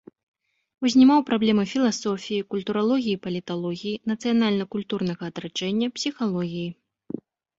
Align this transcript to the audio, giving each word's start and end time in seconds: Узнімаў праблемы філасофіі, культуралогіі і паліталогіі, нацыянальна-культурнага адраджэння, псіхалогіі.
Узнімаў 0.87 1.19
праблемы 1.29 1.63
філасофіі, 1.73 2.45
культуралогіі 2.53 3.13
і 3.17 3.19
паліталогіі, 3.27 3.93
нацыянальна-культурнага 4.13 5.23
адраджэння, 5.33 5.87
псіхалогіі. 5.99 6.69